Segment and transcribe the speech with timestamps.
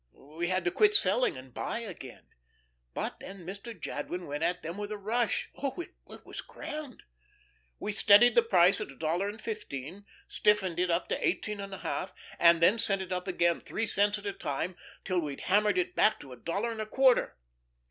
[0.13, 2.25] We had to quit selling, and buy again.
[2.95, 3.79] But then Mr.
[3.79, 5.51] Jadwin went at them with a rush.
[5.61, 5.91] Oh, it
[6.25, 7.03] was grand!
[7.77, 11.71] We steadied the price at a dollar and fifteen, stiffened it up to eighteen and
[11.75, 14.75] a half, and then sent it up again, three cents at a time,
[15.05, 17.37] till we'd hammered it back to a dollar and a quarter."